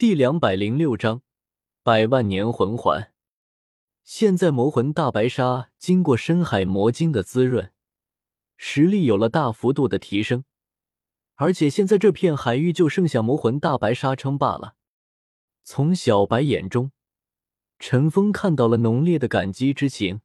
[0.00, 1.20] 第两百零六章
[1.82, 3.12] 百万年魂环。
[4.02, 7.70] 现在魔魂大白鲨经过深海魔晶的滋润，
[8.56, 10.44] 实力有了大幅度的提升。
[11.34, 14.74] 而且现在这片海域就剩下魔魂大白鲨称霸了。
[15.64, 16.92] 从小白眼中，
[17.78, 20.22] 陈峰看到了浓烈的感激之情。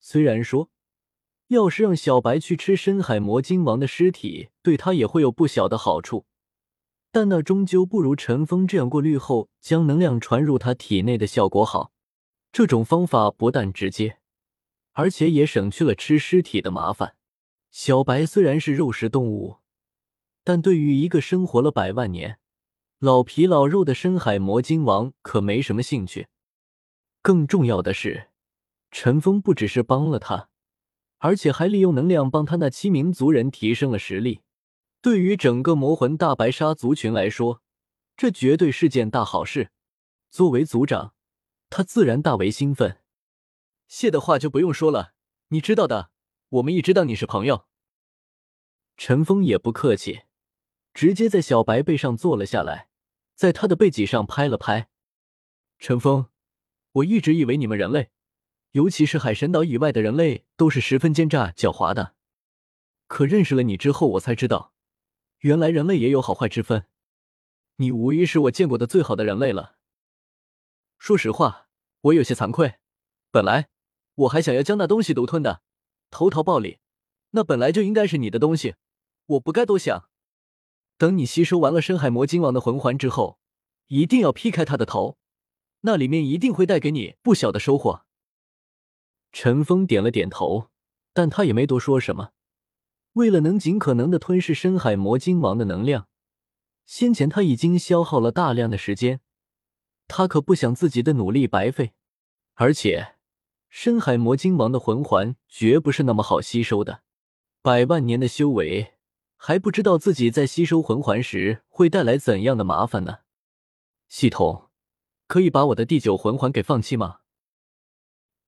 [0.00, 0.68] 虽然说，
[1.46, 6.26] 要是让小白去吃深海魔晶王的尸体，对他也会有不小的好处。
[7.16, 11.90] 但那终究不如陈峰这样过滤后将能量传入他体内的效果好。
[12.52, 14.18] 这种方法不但直接，
[14.92, 17.16] 而且也省去了吃尸体的麻烦。
[17.70, 19.56] 小白虽然是肉食动物，
[20.44, 22.38] 但对于一个生活了百万年、
[22.98, 26.26] 老皮老肉的深海魔晶王可没什么兴趣。
[27.22, 28.28] 更重要的是，
[28.90, 30.50] 陈峰不只是帮了他，
[31.16, 34.42] 而且还利用能量帮他那七名族人提升了实力。
[35.06, 37.62] 对于整个魔魂大白鲨族群来说，
[38.16, 39.70] 这绝对是件大好事。
[40.30, 41.14] 作为族长，
[41.70, 42.98] 他自然大为兴奋。
[43.86, 45.12] 谢的话就不用说了，
[45.50, 46.10] 你知道的，
[46.48, 47.66] 我们一直当你是朋友。
[48.96, 50.22] 陈峰也不客气，
[50.92, 52.88] 直接在小白背上坐了下来，
[53.36, 54.88] 在他的背脊上拍了拍。
[55.78, 56.26] 陈峰，
[56.90, 58.10] 我一直以为你们人类，
[58.72, 62.16] 尤其是海神岛以外的人类，都是十分奸诈狡猾的。
[63.06, 64.72] 可认识了你之后，我才知道。
[65.40, 66.86] 原来人类也有好坏之分，
[67.76, 69.76] 你无疑是我见过的最好的人类了。
[70.98, 71.68] 说实话，
[72.00, 72.76] 我有些惭愧。
[73.30, 73.68] 本来
[74.14, 75.62] 我还想要将那东西独吞的，
[76.10, 76.78] 投桃报李。
[77.30, 78.76] 那本来就应该是你的东西，
[79.26, 80.08] 我不该多想。
[80.96, 83.38] 等你吸收完了深海魔晶王的魂环之后，
[83.88, 85.18] 一定要劈开他的头，
[85.80, 88.06] 那里面一定会带给你不小的收获。
[89.32, 90.70] 陈峰点了点头，
[91.12, 92.32] 但他也没多说什么。
[93.16, 96.06] 为了能尽可能的吞噬深海魔晶王的能量，
[96.84, 99.20] 先前他已经消耗了大量的时间，
[100.06, 101.94] 他可不想自己的努力白费。
[102.56, 103.14] 而且，
[103.70, 107.00] 深海魔晶王的魂环绝不是那么好吸收的，
[107.62, 108.96] 百万年的修为
[109.38, 113.20] 还不知道自己在吸收魂环时会带来怎样的麻烦呢。
[114.08, 114.68] 系统，
[115.26, 117.20] 可以把我的第九魂环给放弃吗？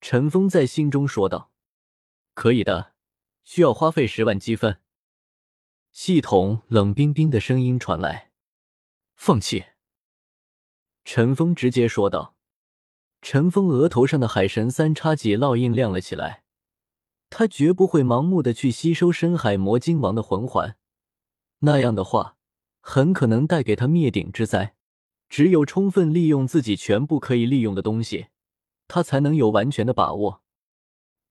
[0.02, 1.50] 陈峰在心中说道
[2.34, 2.92] ：“可以的。”
[3.50, 4.82] 需要花费十万积分。
[5.90, 8.30] 系统冷冰冰的声音传来
[9.16, 9.64] ：“放弃。”
[11.02, 12.36] 陈峰直接说道。
[13.22, 16.44] 陈峰额头上的海神三叉戟烙印亮了起来。
[17.30, 20.76] 他绝不会盲目的去吸收深海魔晶王的魂环，
[21.60, 22.36] 那样的话
[22.80, 24.76] 很可能带给他灭顶之灾。
[25.30, 28.26] 只有充分利用自己全部可以利用的东西，
[28.86, 30.42] 他才能有完全的把握。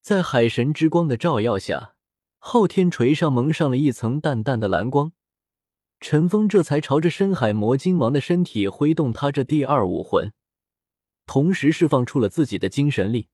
[0.02, 1.94] 在海神之光的照耀下。
[2.40, 5.12] 昊天锤上蒙上了一层淡淡的蓝光，
[6.00, 10.32] 陈峰这才朝着深海魔晶王的身体挥动他这第二武魂，
[11.26, 13.30] 同时释放出了自己的精神力。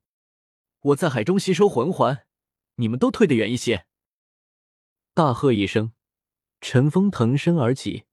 [0.79, 2.25] 我在海中吸收魂环，
[2.75, 3.85] 你们都退得远一些！
[5.13, 5.91] 大喝一声，
[6.59, 8.05] 陈峰腾身而起，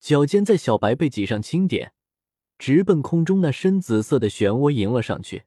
[0.00, 1.92] 脚尖在小白背脊上轻点，
[2.56, 5.44] 直奔空中那深紫色的漩涡迎了上去。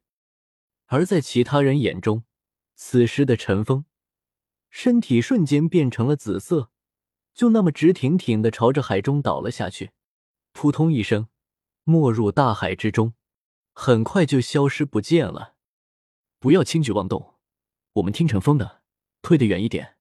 [0.86, 2.24] 而在其他人眼中，
[2.76, 3.86] 此时的陈峰。
[4.70, 6.70] 身体瞬间变成了紫色，
[7.34, 9.92] 就那么直挺挺的朝着海中倒了下去，
[10.52, 11.28] 扑通一声，
[11.84, 13.14] 没入大海之中，
[13.74, 15.56] 很快就消失不见了。
[16.40, 17.36] 不要轻举妄动，
[17.94, 18.82] 我们听陈峰的，
[19.22, 19.96] 退得远一点。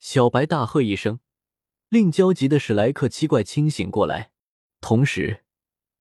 [0.00, 1.20] 小白大喝一声，
[1.88, 4.32] 令焦急的史莱克七怪清醒过来，
[4.80, 5.44] 同时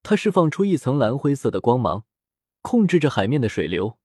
[0.02, 2.06] 他释放出一层蓝灰色的光芒，
[2.64, 4.00] 控制着海面的水流。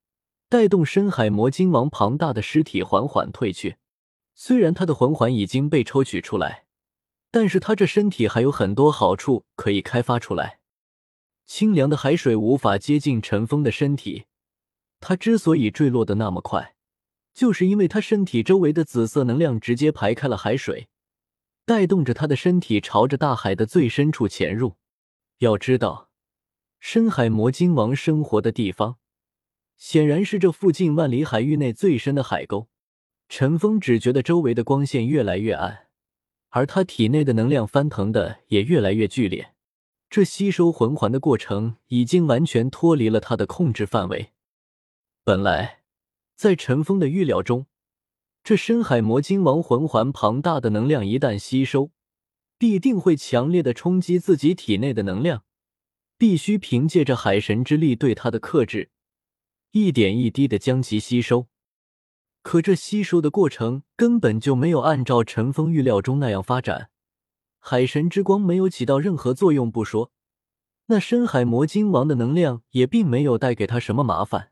[0.49, 3.75] 带动深海魔鲸王庞大的尸体缓缓退去。
[4.33, 6.65] 虽然他的魂环已经被抽取出来，
[7.31, 10.59] 但是他这身体还有很多好处可以开发出来。
[11.45, 14.25] 清凉的海水无法接近陈峰的身体，
[14.99, 16.75] 他之所以坠落的那么快，
[17.33, 20.87] 就是因为他身体周围的紫色能量直接排开了海水，
[21.65, 24.75] 带动着他的身体朝着大海的最深处潜入。
[25.39, 26.09] 要知道，
[26.79, 28.97] 深海魔鲸王生活的地方。
[29.77, 32.67] 显然是这附近万里海域内最深的海沟。
[33.29, 35.87] 陈峰只觉得周围的光线越来越暗，
[36.49, 39.53] 而他体内的能量翻腾的也越来越剧烈。
[40.09, 44.31] 这吸收魂环的过程已经完全脱离了他的控制范围。
[45.25, 45.81] 本来，
[46.35, 47.65] 在陈峰的预料中，
[48.41, 51.91] 这深海魔晶王魂环庞大的能量一旦吸收，
[52.57, 55.43] 必定会强烈的冲击自己体内的能量，
[56.17, 58.91] 必须凭借着海神之力对他的克制。
[59.71, 61.47] 一点一滴的将其吸收，
[62.41, 66.89] 可这吸收的过程根本就没有按照陈峰预料中那样发展。
[67.59, 70.11] 海神之光没有起到任何作用不说，
[70.85, 74.51] 那深海魔晶王的能量也并没有带给他什么麻烦，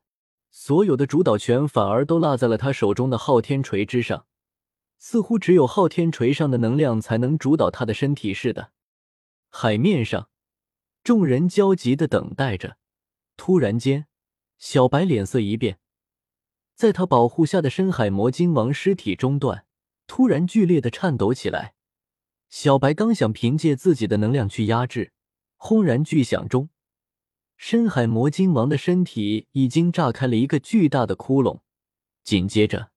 [0.51, 4.25] 所有的主导权反而都落在了他手中的昊天锤之上，
[4.97, 8.71] 似乎只有昊天锤上的能量才能主导他的身体似的。
[9.49, 10.27] 海面上，
[11.03, 12.77] 众人焦急的等待着。
[13.37, 14.07] 突然间，
[14.67, 15.77] 小白脸色一变，
[16.73, 19.67] 在他保护下的深海魔晶王尸体中段
[20.07, 21.75] 突然剧烈的颤抖起来。
[22.49, 25.13] 小白刚想凭借自己的能量去压制。
[25.55, 26.69] 轰然巨响中，
[27.55, 31.59] 深海魔晶王的身体已经炸开了一个巨大的窟窿，
[32.23, 32.89] 紧接着，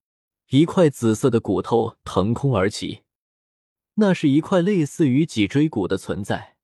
[0.48, 3.02] 一块紫色的骨头腾空而起。
[3.96, 6.56] 那是一块类似于脊椎骨的存在，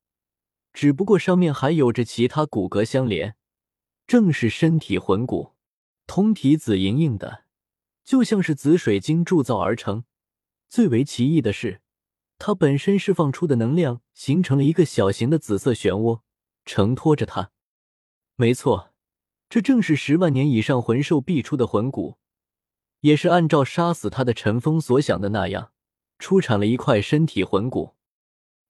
[0.72, 3.36] 只不过上面还有着其他骨骼相连，
[4.06, 5.52] 正是身体魂骨，
[6.06, 7.44] 通体紫莹莹的，
[8.04, 10.04] 就像是紫水晶铸造而成。
[10.68, 11.80] 最为奇异的是。
[12.36, 16.20] 它本身释放出的能量形成了一个小型的紫色漩涡，
[16.64, 17.52] 承托着它。
[18.34, 18.92] 没错，
[19.48, 22.18] 这正是十万年以上魂兽必出的魂骨，
[23.00, 25.70] 也是按照杀死他的陈峰所想的那样，
[26.18, 27.94] 出产了一块身体魂骨。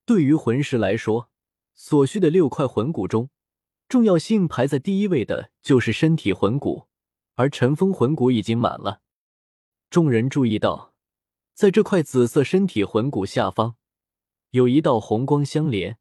[0.04, 1.30] 对于魂师来说，
[1.74, 3.30] 所需的六块魂骨中，
[3.88, 6.88] 重要性排在第一位的就是身体魂骨，
[7.34, 9.02] 而尘封魂骨已经满了。
[9.90, 10.92] 众人注意到。
[11.54, 13.76] 在这块紫色身体魂骨下方，
[14.50, 15.98] 有一道红光相连，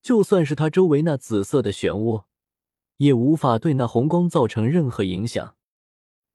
[0.00, 2.26] 就算是他周围那紫色的漩涡，
[2.98, 5.56] 也无法对那红光造成任何影响。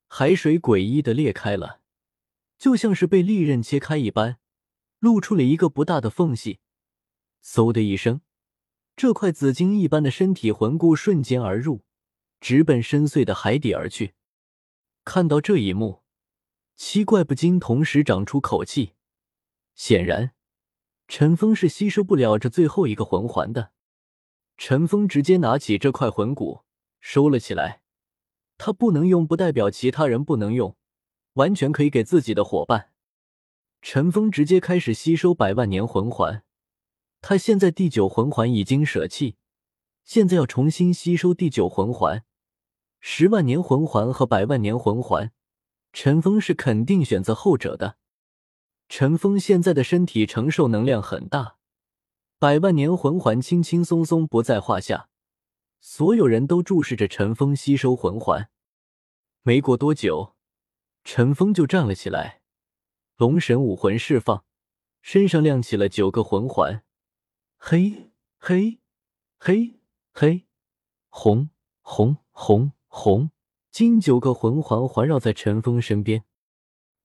[0.06, 1.80] 海水诡异的裂开了，
[2.58, 4.36] 就像是被利刃切开一般，
[4.98, 6.60] 露出了一个不大的缝隙。
[7.42, 8.20] 嗖的一声，
[8.94, 11.82] 这块紫金一般的身体魂骨瞬间而入，
[12.40, 14.14] 直奔深邃的海底而去。
[15.04, 16.02] 看到这一幕。
[16.74, 18.94] 七怪不禁同时长出口气。
[19.74, 20.32] 显然，
[21.06, 23.72] 陈峰是吸收不了这最后一个魂环的。
[24.56, 26.62] 陈峰直接拿起这块魂骨
[26.98, 27.82] 收了起来。
[28.58, 30.76] 他不能用，不代表其他人不能用，
[31.34, 32.90] 完全可以给自己的伙伴。
[33.80, 36.44] 陈峰直接开始吸收百万年魂环。
[37.22, 39.36] 他现在第九魂环已经舍弃，
[40.04, 42.24] 现在要重新吸收第九魂环。
[42.98, 45.32] 十万年魂环和百万年魂环。
[45.92, 47.96] 陈峰是肯定选择后者的。
[48.88, 51.58] 陈峰现在的身体承受能量很大，
[52.38, 55.08] 百万年魂环轻轻松松不在话下。
[55.80, 58.50] 所有人都注视着陈峰吸收魂环。
[59.42, 60.34] 没过多久，
[61.04, 62.40] 陈峰就站了起来，
[63.16, 64.44] 龙神武魂释放，
[65.02, 66.82] 身上亮起了九个魂环，
[67.64, 68.10] 黑
[68.40, 68.80] 黑
[69.38, 69.78] 黑
[70.12, 70.48] 黑
[71.08, 71.50] 红
[71.80, 73.30] 红红红。
[73.70, 76.24] 金九个魂环环绕在陈峰身边，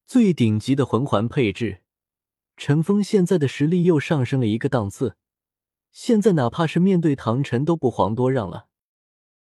[0.07, 1.83] 最顶级的魂环配置，
[2.57, 5.15] 陈峰现在的实力又上升了一个档次。
[5.91, 8.66] 现在哪怕是面对唐晨都不遑多让了。